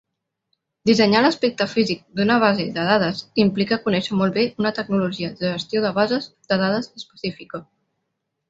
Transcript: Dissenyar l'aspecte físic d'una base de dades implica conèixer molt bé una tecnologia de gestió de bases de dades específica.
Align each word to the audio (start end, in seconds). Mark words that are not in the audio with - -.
Dissenyar 0.89 1.19
l'aspecte 1.25 1.67
físic 1.73 2.01
d'una 2.19 2.37
base 2.45 2.65
de 2.79 2.87
dades 2.87 3.21
implica 3.45 3.79
conèixer 3.85 4.19
molt 4.23 4.39
bé 4.39 4.47
una 4.65 4.73
tecnologia 4.81 5.31
de 5.45 5.53
gestió 5.55 5.85
de 5.87 5.95
bases 6.03 6.31
de 6.51 6.63
dades 6.67 6.93
específica. 7.03 7.63